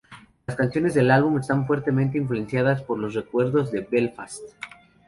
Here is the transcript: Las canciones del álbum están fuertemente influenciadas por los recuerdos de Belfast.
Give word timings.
Las 0.47 0.57
canciones 0.57 0.95
del 0.95 1.11
álbum 1.11 1.37
están 1.39 1.67
fuertemente 1.67 2.17
influenciadas 2.17 2.81
por 2.81 2.97
los 2.97 3.13
recuerdos 3.13 3.71
de 3.71 3.81
Belfast. 3.81 4.41